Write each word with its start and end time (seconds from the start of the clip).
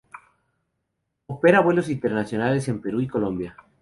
Opera 1.27 1.59
vuelos 1.59 1.87
interregionales 1.89 2.67
en 2.69 2.81
Perú 2.81 3.01
y 3.01 3.07
Colombia. 3.07 3.55